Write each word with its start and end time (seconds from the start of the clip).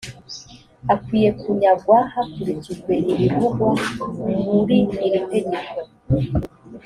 akwiye 0.93 1.29
kunyagwa 1.39 1.97
hakurikijwe 2.13 2.93
ibivugwa 3.11 3.69
muri 4.43 4.77
iri 5.05 5.19
tegeko 5.29 5.77